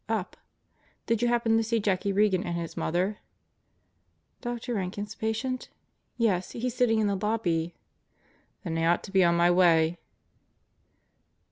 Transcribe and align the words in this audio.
"Up." 0.09 0.35
"Did 1.05 1.21
you 1.21 1.27
happen 1.27 1.57
to 1.57 1.63
see 1.63 1.79
Jackie 1.79 2.11
Regan 2.11 2.43
and 2.43 2.57
his 2.57 2.75
mother?" 2.75 3.19
"Dr. 4.41 4.73
Rankin's 4.73 5.13
patient? 5.13 5.69
Yes, 6.17 6.53
he's 6.53 6.73
sitting 6.73 6.97
in 6.97 7.05
the 7.05 7.13
lobby." 7.21 7.75
"Then 8.63 8.79
I 8.79 8.87
ought 8.87 9.03
to 9.03 9.11
be 9.11 9.23
on 9.23 9.37
my 9.37 9.51
way." 9.51 9.99